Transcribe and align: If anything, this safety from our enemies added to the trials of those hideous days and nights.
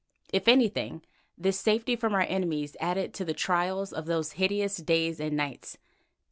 If 0.33 0.47
anything, 0.47 1.03
this 1.37 1.59
safety 1.59 1.95
from 1.95 2.15
our 2.15 2.25
enemies 2.27 2.75
added 2.79 3.13
to 3.13 3.23
the 3.23 3.35
trials 3.35 3.93
of 3.93 4.07
those 4.07 4.31
hideous 4.31 4.77
days 4.77 5.19
and 5.19 5.37
nights. 5.37 5.77